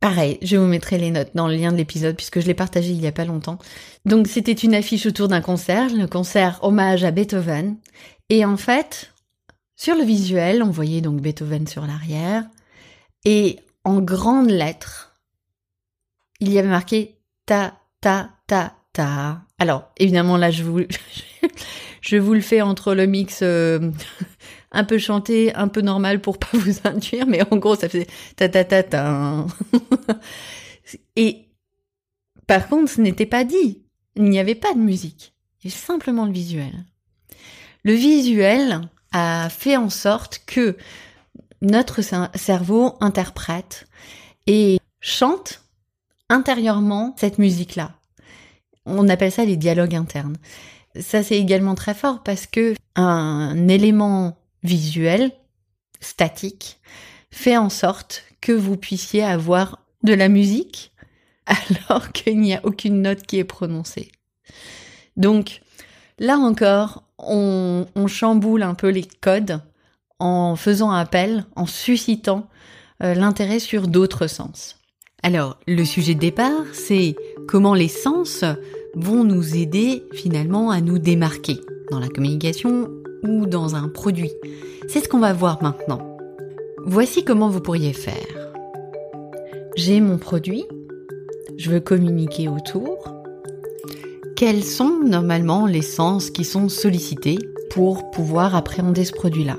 pareil, 0.00 0.38
je 0.42 0.56
vous 0.56 0.66
mettrai 0.66 0.98
les 0.98 1.10
notes 1.10 1.30
dans 1.34 1.48
le 1.48 1.54
lien 1.54 1.72
de 1.72 1.76
l'épisode 1.76 2.16
puisque 2.16 2.40
je 2.40 2.46
l'ai 2.46 2.54
partagé 2.54 2.90
il 2.90 3.00
y 3.00 3.06
a 3.06 3.12
pas 3.12 3.24
longtemps. 3.24 3.58
Donc 4.04 4.26
c'était 4.26 4.52
une 4.52 4.74
affiche 4.74 5.06
autour 5.06 5.28
d'un 5.28 5.40
concert, 5.40 5.94
le 5.94 6.06
concert 6.06 6.58
hommage 6.62 7.04
à 7.04 7.10
Beethoven. 7.10 7.76
Et 8.30 8.44
en 8.44 8.56
fait, 8.56 9.12
sur 9.76 9.94
le 9.94 10.04
visuel, 10.04 10.62
on 10.62 10.70
voyait 10.70 11.00
donc 11.00 11.20
Beethoven 11.20 11.66
sur 11.66 11.86
l'arrière 11.86 12.44
et 13.24 13.58
en 13.84 14.00
grandes 14.00 14.50
lettres, 14.50 15.14
il 16.40 16.52
y 16.52 16.58
avait 16.58 16.68
marqué 16.68 17.18
ta 17.46 17.74
ta 18.00 18.30
ta 18.46 18.74
ta. 18.92 19.42
Alors 19.58 19.90
évidemment 19.96 20.36
là 20.36 20.50
je 20.50 20.62
vous 20.62 20.80
je 22.00 22.16
vous 22.16 22.34
le 22.34 22.40
fais 22.40 22.60
entre 22.60 22.94
le 22.94 23.06
mix 23.06 23.40
euh, 23.42 23.90
un 24.72 24.84
peu 24.84 24.98
chanté, 24.98 25.54
un 25.54 25.68
peu 25.68 25.80
normal 25.80 26.20
pour 26.20 26.38
pas 26.38 26.48
vous 26.52 26.78
induire, 26.84 27.26
mais 27.26 27.42
en 27.50 27.56
gros, 27.56 27.76
ça 27.76 27.88
faisait 27.88 28.06
ta 28.36 28.48
ta 28.48 28.64
ta 28.64 28.82
ta. 28.82 29.46
Et 31.16 31.48
par 32.46 32.68
contre, 32.68 32.90
ce 32.90 33.00
n'était 33.00 33.26
pas 33.26 33.44
dit. 33.44 33.82
Il 34.16 34.24
n'y 34.24 34.38
avait 34.38 34.54
pas 34.54 34.74
de 34.74 34.78
musique. 34.78 35.34
Il 35.60 35.68
y 35.68 35.72
avait 35.72 35.80
simplement 35.80 36.26
le 36.26 36.32
visuel. 36.32 36.84
Le 37.84 37.92
visuel 37.92 38.80
a 39.12 39.48
fait 39.48 39.76
en 39.76 39.90
sorte 39.90 40.42
que 40.46 40.76
notre 41.62 42.00
cerveau 42.34 42.96
interprète 43.00 43.86
et 44.46 44.78
chante 45.00 45.62
intérieurement 46.28 47.14
cette 47.18 47.38
musique-là. 47.38 47.92
On 48.86 49.08
appelle 49.08 49.32
ça 49.32 49.44
les 49.44 49.56
dialogues 49.56 49.94
internes. 49.94 50.36
Ça, 50.98 51.22
c'est 51.22 51.38
également 51.38 51.74
très 51.74 51.94
fort 51.94 52.22
parce 52.22 52.46
que 52.46 52.74
un 52.96 53.68
élément 53.68 54.38
visuel, 54.62 55.32
statique, 56.00 56.78
fait 57.30 57.56
en 57.56 57.68
sorte 57.68 58.24
que 58.40 58.52
vous 58.52 58.76
puissiez 58.76 59.22
avoir 59.22 59.80
de 60.02 60.14
la 60.14 60.28
musique 60.28 60.92
alors 61.46 62.12
qu'il 62.12 62.40
n'y 62.40 62.54
a 62.54 62.60
aucune 62.64 63.02
note 63.02 63.22
qui 63.22 63.38
est 63.38 63.44
prononcée. 63.44 64.10
Donc, 65.16 65.60
là 66.18 66.38
encore, 66.38 67.04
on, 67.18 67.86
chamboule 68.06 68.62
un 68.62 68.74
peu 68.74 68.88
les 68.88 69.06
codes 69.20 69.60
en 70.18 70.56
faisant 70.56 70.90
appel, 70.90 71.44
en 71.56 71.66
suscitant 71.66 72.48
euh, 73.02 73.14
l'intérêt 73.14 73.58
sur 73.58 73.88
d'autres 73.88 74.26
sens. 74.26 74.76
Alors, 75.22 75.58
le 75.66 75.84
sujet 75.84 76.14
de 76.14 76.20
départ, 76.20 76.64
c'est 76.72 77.16
comment 77.48 77.74
les 77.74 77.88
sens 77.88 78.44
vont 78.94 79.24
nous 79.24 79.56
aider 79.56 80.04
finalement 80.12 80.70
à 80.70 80.80
nous 80.80 80.98
démarquer 80.98 81.60
dans 81.90 81.98
la 81.98 82.08
communication 82.08 82.88
ou 83.22 83.46
dans 83.46 83.74
un 83.74 83.88
produit. 83.88 84.32
C'est 84.88 85.04
ce 85.04 85.08
qu'on 85.08 85.18
va 85.18 85.32
voir 85.32 85.62
maintenant. 85.62 86.16
Voici 86.84 87.24
comment 87.24 87.48
vous 87.48 87.60
pourriez 87.60 87.92
faire. 87.92 88.52
J'ai 89.76 90.00
mon 90.00 90.18
produit, 90.18 90.64
je 91.56 91.70
veux 91.70 91.80
communiquer 91.80 92.48
autour. 92.48 92.96
Quels 94.36 94.64
sont 94.64 95.00
normalement 95.04 95.66
les 95.66 95.82
sens 95.82 96.30
qui 96.30 96.44
sont 96.44 96.68
sollicités 96.68 97.38
pour 97.70 98.10
pouvoir 98.10 98.54
appréhender 98.54 99.04
ce 99.04 99.12
produit-là? 99.12 99.58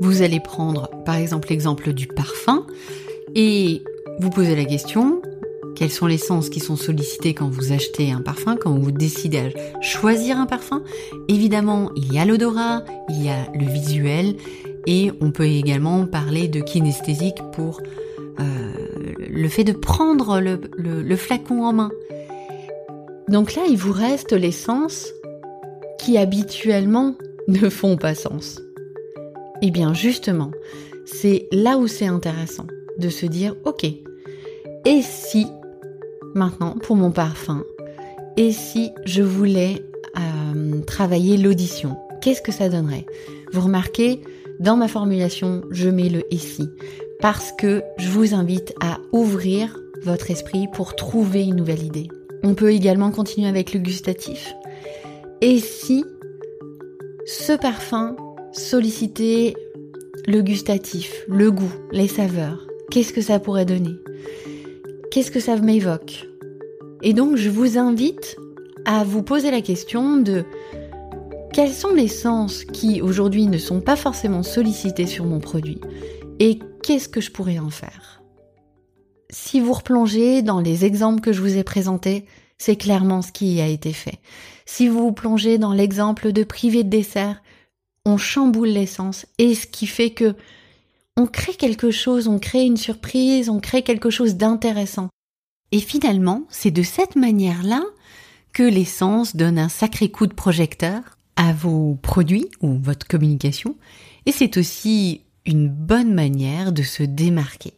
Vous 0.00 0.22
allez 0.22 0.40
prendre 0.40 0.90
par 1.04 1.16
exemple 1.16 1.50
l'exemple 1.50 1.92
du 1.92 2.06
parfum 2.06 2.66
et 3.34 3.82
vous 4.18 4.30
poser 4.30 4.56
la 4.56 4.64
question, 4.64 5.22
quels 5.82 5.90
sont 5.90 6.06
les 6.06 6.16
sens 6.16 6.48
qui 6.48 6.60
sont 6.60 6.76
sollicités 6.76 7.34
quand 7.34 7.48
vous 7.48 7.72
achetez 7.72 8.12
un 8.12 8.20
parfum, 8.20 8.56
quand 8.56 8.70
vous 8.70 8.92
décidez 8.92 9.38
à 9.38 9.80
choisir 9.80 10.38
un 10.38 10.46
parfum 10.46 10.84
Évidemment, 11.26 11.90
il 11.96 12.12
y 12.12 12.20
a 12.20 12.24
l'odorat, 12.24 12.84
il 13.08 13.24
y 13.24 13.28
a 13.28 13.50
le 13.52 13.66
visuel, 13.66 14.36
et 14.86 15.10
on 15.20 15.32
peut 15.32 15.48
également 15.48 16.06
parler 16.06 16.46
de 16.46 16.60
kinesthésique 16.60 17.38
pour 17.54 17.80
euh, 18.38 18.72
le 19.28 19.48
fait 19.48 19.64
de 19.64 19.72
prendre 19.72 20.38
le, 20.38 20.60
le 20.78 21.16
flacon 21.16 21.64
en 21.64 21.72
main. 21.72 21.90
Donc 23.26 23.56
là, 23.56 23.62
il 23.68 23.76
vous 23.76 23.92
reste 23.92 24.34
les 24.34 24.52
sens 24.52 25.12
qui 25.98 26.16
habituellement 26.16 27.16
ne 27.48 27.68
font 27.68 27.96
pas 27.96 28.14
sens. 28.14 28.62
Eh 29.62 29.72
bien 29.72 29.94
justement, 29.94 30.52
c'est 31.06 31.48
là 31.50 31.76
où 31.76 31.88
c'est 31.88 32.06
intéressant 32.06 32.68
de 32.98 33.08
se 33.08 33.26
dire, 33.26 33.56
ok, 33.64 33.82
et 34.84 35.02
si 35.02 35.48
maintenant 36.34 36.76
pour 36.82 36.96
mon 36.96 37.10
parfum. 37.10 37.64
Et 38.36 38.52
si 38.52 38.92
je 39.04 39.22
voulais 39.22 39.84
euh, 40.16 40.80
travailler 40.82 41.36
l'audition, 41.36 41.96
qu'est-ce 42.20 42.42
que 42.42 42.52
ça 42.52 42.68
donnerait? 42.68 43.06
Vous 43.52 43.60
remarquez, 43.60 44.20
dans 44.60 44.76
ma 44.76 44.88
formulation, 44.88 45.62
je 45.70 45.88
mets 45.88 46.08
le 46.08 46.22
et 46.32 46.38
si 46.38 46.68
parce 47.22 47.52
que 47.52 47.82
je 47.98 48.08
vous 48.08 48.34
invite 48.34 48.74
à 48.80 48.98
ouvrir 49.12 49.78
votre 50.02 50.30
esprit 50.32 50.66
pour 50.72 50.96
trouver 50.96 51.44
une 51.44 51.54
nouvelle 51.54 51.84
idée. 51.84 52.08
On 52.42 52.54
peut 52.54 52.72
également 52.72 53.12
continuer 53.12 53.48
avec 53.48 53.72
le 53.72 53.78
gustatif. 53.78 54.52
Et 55.40 55.60
si 55.60 56.04
ce 57.24 57.52
parfum 57.52 58.16
sollicitait 58.52 59.54
le 60.26 60.42
gustatif, 60.42 61.24
le 61.28 61.52
goût, 61.52 61.72
les 61.92 62.08
saveurs, 62.08 62.66
qu'est-ce 62.90 63.12
que 63.12 63.20
ça 63.20 63.38
pourrait 63.38 63.66
donner? 63.66 63.94
Qu'est-ce 65.12 65.30
que 65.30 65.40
ça 65.40 65.56
m'évoque? 65.56 66.26
Et 67.02 67.12
donc 67.12 67.36
je 67.36 67.50
vous 67.50 67.76
invite 67.76 68.36
à 68.86 69.04
vous 69.04 69.22
poser 69.22 69.50
la 69.50 69.60
question 69.60 70.16
de 70.16 70.44
quels 71.52 71.72
sont 71.72 71.92
les 71.92 72.08
sens 72.08 72.64
qui 72.64 73.02
aujourd'hui 73.02 73.46
ne 73.46 73.58
sont 73.58 73.82
pas 73.82 73.94
forcément 73.94 74.42
sollicités 74.42 75.06
sur 75.06 75.26
mon 75.26 75.38
produit 75.38 75.78
et 76.38 76.58
qu'est-ce 76.82 77.10
que 77.10 77.20
je 77.20 77.30
pourrais 77.30 77.58
en 77.58 77.68
faire? 77.68 78.22
Si 79.28 79.60
vous 79.60 79.74
replongez 79.74 80.40
dans 80.40 80.60
les 80.60 80.86
exemples 80.86 81.20
que 81.20 81.34
je 81.34 81.42
vous 81.42 81.58
ai 81.58 81.62
présentés, 81.62 82.24
c'est 82.56 82.76
clairement 82.76 83.20
ce 83.20 83.32
qui 83.32 83.60
a 83.60 83.66
été 83.66 83.92
fait. 83.92 84.18
Si 84.64 84.88
vous 84.88 85.00
vous 85.00 85.12
plongez 85.12 85.58
dans 85.58 85.74
l'exemple 85.74 86.32
de 86.32 86.42
privé 86.42 86.84
de 86.84 86.88
dessert, 86.88 87.42
on 88.06 88.16
chamboule 88.16 88.68
l'essence 88.68 89.26
et 89.36 89.54
ce 89.54 89.66
qui 89.66 89.86
fait 89.86 90.10
que 90.10 90.34
on 91.16 91.26
crée 91.26 91.54
quelque 91.54 91.90
chose, 91.90 92.28
on 92.28 92.38
crée 92.38 92.64
une 92.64 92.76
surprise, 92.76 93.48
on 93.48 93.60
crée 93.60 93.82
quelque 93.82 94.10
chose 94.10 94.36
d'intéressant. 94.36 95.08
Et 95.70 95.80
finalement, 95.80 96.44
c'est 96.50 96.70
de 96.70 96.82
cette 96.82 97.16
manière-là 97.16 97.82
que 98.52 98.62
l'essence 98.62 99.36
donne 99.36 99.58
un 99.58 99.68
sacré 99.68 100.10
coup 100.10 100.26
de 100.26 100.34
projecteur 100.34 101.00
à 101.36 101.52
vos 101.52 101.98
produits 102.02 102.48
ou 102.60 102.78
votre 102.78 103.06
communication, 103.06 103.76
et 104.26 104.32
c'est 104.32 104.56
aussi 104.56 105.22
une 105.46 105.68
bonne 105.68 106.14
manière 106.14 106.72
de 106.72 106.82
se 106.82 107.02
démarquer. 107.02 107.72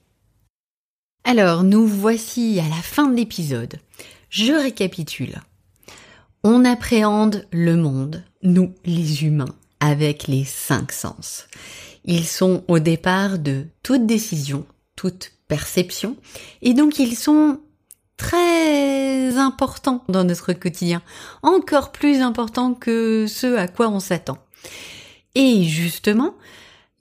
Alors, 1.24 1.62
nous 1.62 1.86
voici 1.86 2.60
à 2.60 2.68
la 2.68 2.82
fin 2.82 3.08
de 3.08 3.16
l'épisode. 3.16 3.78
Je 4.28 4.52
récapitule. 4.52 5.40
On 6.42 6.64
appréhende 6.64 7.46
le 7.50 7.76
monde, 7.76 8.22
nous 8.42 8.74
les 8.84 9.24
humains, 9.24 9.54
avec 9.80 10.26
les 10.26 10.44
cinq 10.44 10.92
sens. 10.92 11.46
Ils 12.04 12.26
sont 12.26 12.64
au 12.68 12.78
départ 12.78 13.38
de 13.38 13.66
toute 13.82 14.06
décision, 14.06 14.66
toute 14.96 15.32
perception, 15.48 16.16
et 16.62 16.74
donc 16.74 16.98
ils 16.98 17.16
sont 17.16 17.60
très 18.16 19.36
importants 19.36 20.04
dans 20.08 20.24
notre 20.24 20.52
quotidien, 20.52 21.02
encore 21.42 21.92
plus 21.92 22.20
importants 22.20 22.74
que 22.74 23.26
ce 23.26 23.56
à 23.56 23.68
quoi 23.68 23.88
on 23.88 24.00
s'attend. 24.00 24.38
Et 25.34 25.64
justement, 25.64 26.34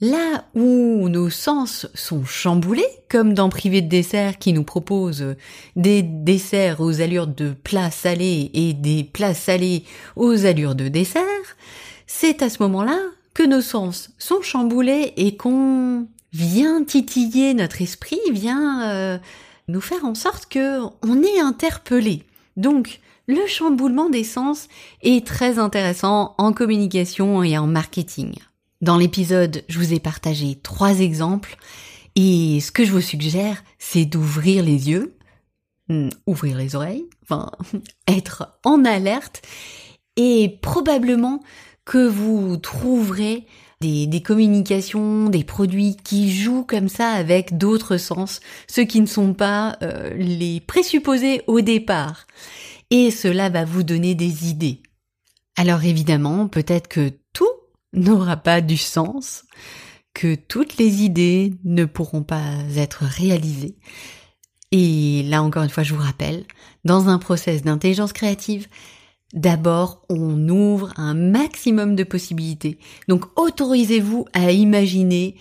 là 0.01 0.45
où 0.55 1.07
nos 1.09 1.29
sens 1.29 1.87
sont 1.93 2.25
chamboulés, 2.25 2.87
comme 3.09 3.33
dans 3.33 3.49
Privé 3.49 3.81
de 3.81 3.89
dessert 3.89 4.37
qui 4.37 4.53
nous 4.53 4.63
propose 4.63 5.35
des 5.75 6.01
desserts 6.01 6.81
aux 6.81 7.01
allures 7.01 7.27
de 7.27 7.51
plats 7.51 7.91
salés 7.91 8.49
et 8.53 8.73
des 8.73 9.03
plats 9.03 9.35
salés 9.35 9.83
aux 10.15 10.45
allures 10.45 10.75
de 10.75 10.87
dessert, 10.87 11.23
c'est 12.07 12.41
à 12.41 12.49
ce 12.49 12.63
moment-là 12.63 12.99
que 13.33 13.43
nos 13.43 13.61
sens 13.61 14.11
sont 14.17 14.41
chamboulés 14.41 15.13
et 15.17 15.35
qu'on 15.37 16.07
vient 16.31 16.83
titiller 16.83 17.53
notre 17.53 17.81
esprit, 17.81 18.19
vient 18.31 18.89
euh, 18.89 19.17
nous 19.67 19.81
faire 19.81 20.05
en 20.05 20.15
sorte 20.15 20.47
que 20.47 20.79
on 21.01 21.23
est 21.23 21.39
interpellé. 21.39 22.23
Donc, 22.57 22.99
le 23.27 23.47
chamboulement 23.47 24.09
des 24.09 24.23
sens 24.23 24.67
est 25.01 25.25
très 25.25 25.57
intéressant 25.57 26.35
en 26.37 26.51
communication 26.51 27.43
et 27.43 27.57
en 27.57 27.67
marketing. 27.67 28.33
Dans 28.81 28.97
l'épisode, 28.97 29.63
je 29.69 29.79
vous 29.79 29.93
ai 29.93 29.99
partagé 29.99 30.59
trois 30.61 30.99
exemples 30.99 31.57
et 32.15 32.59
ce 32.59 32.71
que 32.71 32.83
je 32.83 32.91
vous 32.91 33.01
suggère, 33.01 33.63
c'est 33.79 34.05
d'ouvrir 34.05 34.63
les 34.63 34.89
yeux, 34.89 35.15
hmm, 35.87 36.09
ouvrir 36.27 36.57
les 36.57 36.75
oreilles, 36.75 37.05
enfin, 37.23 37.49
être 38.07 38.59
en 38.65 38.83
alerte 38.83 39.41
et 40.15 40.59
probablement 40.61 41.41
que 41.85 42.07
vous 42.07 42.57
trouverez 42.57 43.45
des, 43.81 44.21
communications, 44.21 45.29
des 45.29 45.43
produits 45.43 45.97
qui 46.03 46.33
jouent 46.33 46.63
comme 46.63 46.87
ça 46.87 47.09
avec 47.09 47.57
d'autres 47.57 47.97
sens, 47.97 48.39
ceux 48.67 48.85
qui 48.85 49.01
ne 49.01 49.05
sont 49.05 49.33
pas 49.33 49.77
euh, 49.81 50.13
les 50.15 50.61
présupposés 50.61 51.41
au 51.47 51.61
départ. 51.61 52.25
Et 52.89 53.11
cela 53.11 53.49
va 53.49 53.65
vous 53.65 53.83
donner 53.83 54.15
des 54.15 54.49
idées. 54.49 54.81
Alors 55.57 55.83
évidemment, 55.83 56.47
peut-être 56.47 56.87
que 56.87 57.11
tout 57.33 57.49
n'aura 57.93 58.37
pas 58.37 58.61
du 58.61 58.77
sens, 58.77 59.43
que 60.13 60.35
toutes 60.35 60.77
les 60.77 61.03
idées 61.03 61.53
ne 61.63 61.85
pourront 61.85 62.23
pas 62.23 62.43
être 62.75 63.03
réalisées. 63.03 63.75
Et 64.71 65.23
là 65.23 65.43
encore 65.43 65.63
une 65.63 65.69
fois, 65.69 65.83
je 65.83 65.93
vous 65.93 66.01
rappelle, 66.01 66.45
dans 66.85 67.09
un 67.09 67.19
process 67.19 67.63
d'intelligence 67.63 68.13
créative, 68.13 68.67
D'abord, 69.33 70.03
on 70.09 70.47
ouvre 70.47 70.93
un 70.95 71.15
maximum 71.15 71.95
de 71.95 72.03
possibilités. 72.03 72.77
Donc 73.07 73.25
autorisez-vous 73.35 74.25
à 74.33 74.51
imaginer 74.51 75.35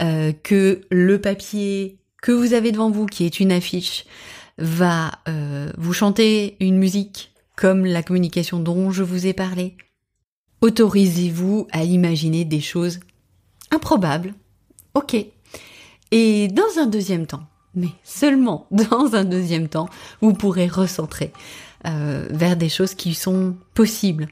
euh, 0.00 0.32
que 0.32 0.80
le 0.90 1.20
papier 1.20 1.98
que 2.22 2.30
vous 2.30 2.54
avez 2.54 2.70
devant 2.70 2.90
vous, 2.90 3.06
qui 3.06 3.24
est 3.24 3.40
une 3.40 3.50
affiche, 3.50 4.06
va 4.58 5.10
euh, 5.28 5.72
vous 5.76 5.92
chanter 5.92 6.56
une 6.60 6.78
musique 6.78 7.32
comme 7.56 7.84
la 7.84 8.02
communication 8.02 8.60
dont 8.60 8.92
je 8.92 9.02
vous 9.02 9.26
ai 9.26 9.32
parlé. 9.32 9.76
Autorisez-vous 10.60 11.66
à 11.72 11.82
imaginer 11.82 12.44
des 12.44 12.60
choses 12.60 13.00
improbables. 13.72 14.34
Ok. 14.94 15.16
Et 16.12 16.48
dans 16.48 16.78
un 16.80 16.86
deuxième 16.86 17.26
temps, 17.26 17.42
mais 17.74 17.88
seulement 18.04 18.66
dans 18.70 19.14
un 19.14 19.24
deuxième 19.24 19.68
temps, 19.68 19.88
vous 20.20 20.32
pourrez 20.32 20.68
recentrer. 20.68 21.32
Euh, 21.84 22.28
vers 22.30 22.56
des 22.56 22.68
choses 22.68 22.94
qui 22.94 23.12
sont 23.12 23.56
possibles. 23.74 24.28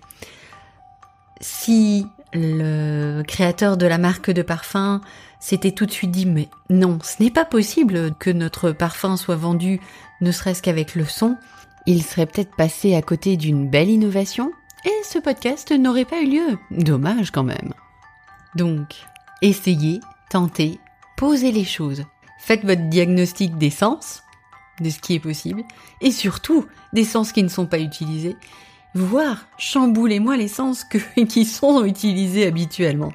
Si 1.40 2.07
le 2.33 3.23
créateur 3.23 3.76
de 3.76 3.87
la 3.87 3.99
marque 3.99 4.30
de 4.30 4.42
parfum 4.42 5.00
s'était 5.40 5.73
tout 5.73 5.85
de 5.85 5.90
suite 5.90 6.12
dit 6.12 6.26
mais 6.26 6.49
non, 6.69 7.00
ce 7.02 7.21
n'est 7.21 7.33
pas 7.33 7.45
possible 7.45 8.14
que 8.21 8.30
notre 8.30 8.71
parfum 8.71 9.16
soit 9.16 9.35
vendu 9.35 9.80
ne 10.21 10.30
serait-ce 10.30 10.62
qu'avec 10.62 10.95
le 10.95 11.04
son, 11.04 11.37
il 11.87 12.04
serait 12.04 12.26
peut-être 12.26 12.54
passé 12.54 12.95
à 12.95 13.02
côté 13.02 13.37
d'une 13.37 13.69
belle 13.69 13.90
innovation 13.90 14.52
et 14.85 15.02
ce 15.02 15.19
podcast 15.19 15.73
n'aurait 15.73 16.04
pas 16.04 16.21
eu 16.21 16.30
lieu. 16.30 16.59
Dommage 16.71 17.33
quand 17.33 17.42
même. 17.42 17.75
Donc, 18.54 18.95
essayez, 19.42 19.99
tentez, 20.30 20.78
posez 21.16 21.50
les 21.50 21.64
choses. 21.64 22.04
Faites 22.38 22.64
votre 22.64 22.88
diagnostic 22.88 23.59
des 23.59 23.71
sens, 23.71 24.23
de 24.80 24.90
ce 24.90 24.99
qui 24.99 25.14
est 25.14 25.20
possible, 25.20 25.62
et 26.00 26.10
surtout 26.10 26.66
des 26.92 27.04
sens 27.04 27.32
qui 27.32 27.42
ne 27.42 27.49
sont 27.49 27.66
pas 27.66 27.78
utilisés, 27.78 28.37
voire 28.94 29.46
chamboulez-moi 29.58 30.37
les 30.37 30.49
sens 30.49 30.84
qui 31.28 31.44
sont 31.44 31.84
utilisés 31.84 32.46
habituellement. 32.46 33.12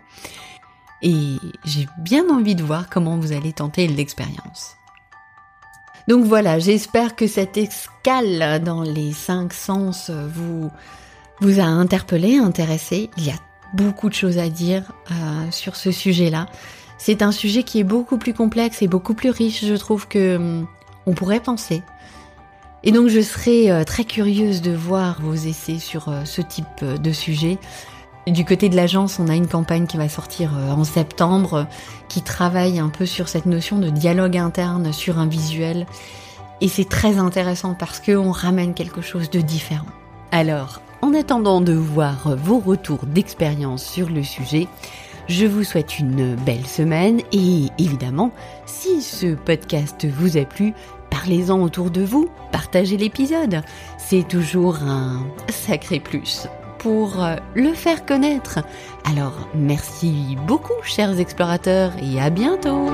Et 1.02 1.36
j'ai 1.66 1.88
bien 2.00 2.30
envie 2.30 2.56
de 2.56 2.64
voir 2.64 2.90
comment 2.90 3.18
vous 3.18 3.32
allez 3.32 3.54
tenter 3.54 3.88
l'expérience. 3.88 4.78
Donc 6.08 6.26
voilà, 6.26 6.60
j'espère 6.60 7.16
que 7.16 7.28
cette 7.28 7.58
escale 7.58 8.64
dans 8.64 8.84
les 8.84 9.12
cinq 9.12 9.54
sens 9.54 10.10
vous, 10.12 10.70
vous 11.42 11.60
a 11.60 11.64
interpellé, 11.64 12.38
intéressé. 12.38 13.10
Il 13.18 13.26
y 13.26 13.32
a 13.32 13.40
beaucoup 13.74 14.10
de 14.10 14.14
choses 14.14 14.38
à 14.38 14.50
dire 14.50 14.92
euh, 15.12 15.52
sur 15.52 15.76
ce 15.76 15.92
sujet-là. 15.92 16.48
C'est 16.98 17.22
un 17.22 17.32
sujet 17.32 17.64
qui 17.64 17.80
est 17.80 17.84
beaucoup 17.84 18.18
plus 18.18 18.34
complexe 18.34 18.82
et 18.82 18.88
beaucoup 18.88 19.14
plus 19.14 19.30
riche, 19.30 19.66
je 19.66 19.74
trouve, 19.76 20.08
que 20.08 20.38
hum, 20.38 20.68
on 21.06 21.14
pourrait 21.14 21.40
penser. 21.40 21.84
Et 22.84 22.92
donc 22.92 23.08
je 23.08 23.20
serais 23.20 23.72
euh, 23.72 23.84
très 23.84 24.04
curieuse 24.04 24.62
de 24.62 24.72
voir 24.72 25.20
vos 25.20 25.34
essais 25.34 25.80
sur 25.80 26.10
euh, 26.10 26.24
ce 26.24 26.42
type 26.42 26.66
euh, 26.84 26.98
de 26.98 27.12
sujet. 27.12 27.58
Du 28.28 28.46
côté 28.46 28.70
de 28.70 28.76
l'agence, 28.76 29.20
on 29.20 29.28
a 29.28 29.36
une 29.36 29.48
campagne 29.48 29.88
qui 29.88 29.98
va 29.98 30.10
sortir 30.10 30.52
en 30.76 30.84
septembre 30.84 31.68
qui 32.10 32.24
travaille 32.24 32.80
un 32.80 32.90
peu 32.90 33.06
sur 33.06 33.28
cette 33.28 33.46
notion 33.46 33.78
de 33.78 33.90
dialogue 33.92 34.36
interne 34.36 34.92
sur 34.94 35.20
un 35.20 35.28
visuel. 35.28 35.86
Et 36.60 36.68
c'est 36.68 36.90
très 36.90 37.20
intéressant 37.20 37.76
parce 37.76 38.00
qu'on 38.00 38.32
ramène 38.32 38.74
quelque 38.74 39.02
chose 39.02 39.30
de 39.30 39.42
différent. 39.42 39.86
Alors, 40.32 40.82
en 41.04 41.14
attendant 41.14 41.62
de 41.62 41.74
voir 41.74 42.36
vos 42.36 42.58
retours 42.58 43.06
d'expérience 43.06 43.86
sur 43.86 44.10
le 44.10 44.24
sujet, 44.24 44.68
je 45.28 45.46
vous 45.46 45.64
souhaite 45.64 45.98
une 45.98 46.36
belle 46.36 46.68
semaine 46.68 47.22
et 47.32 47.68
évidemment, 47.80 48.32
si 48.66 49.02
ce 49.02 49.34
podcast 49.34 50.06
vous 50.06 50.38
a 50.38 50.46
plu, 50.46 50.74
parlez-en 51.16 51.62
autour 51.62 51.92
de 51.92 52.04
vous, 52.04 52.28
partagez 52.52 52.98
l'épisode. 52.98 53.62
C'est 53.98 54.28
toujours 54.28 54.84
un 54.84 55.26
sacré 55.48 56.02
plus 56.02 56.48
pour 56.78 57.24
euh, 57.24 57.38
le 57.54 57.74
faire 57.74 58.06
connaître. 58.06 58.60
Alors 59.10 59.48
merci 59.56 60.38
beaucoup 60.46 60.74
chers 60.84 61.18
explorateurs 61.18 61.94
et 62.04 62.20
à 62.20 62.30
bientôt 62.30 62.90